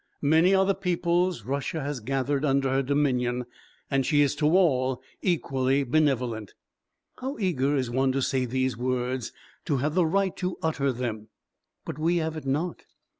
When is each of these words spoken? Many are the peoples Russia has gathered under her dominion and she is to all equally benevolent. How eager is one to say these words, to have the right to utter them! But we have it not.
Many 0.23 0.55
are 0.55 0.65
the 0.65 0.73
peoples 0.73 1.43
Russia 1.45 1.81
has 1.81 1.99
gathered 1.99 2.43
under 2.43 2.71
her 2.71 2.81
dominion 2.81 3.45
and 3.91 4.03
she 4.03 4.21
is 4.23 4.33
to 4.37 4.47
all 4.57 4.99
equally 5.21 5.83
benevolent. 5.83 6.55
How 7.19 7.37
eager 7.37 7.75
is 7.75 7.91
one 7.91 8.11
to 8.13 8.21
say 8.23 8.45
these 8.45 8.75
words, 8.75 9.31
to 9.65 9.77
have 9.77 9.93
the 9.93 10.07
right 10.07 10.35
to 10.37 10.57
utter 10.63 10.91
them! 10.91 11.27
But 11.85 11.99
we 11.99 12.15
have 12.17 12.35
it 12.35 12.47
not. 12.47 12.85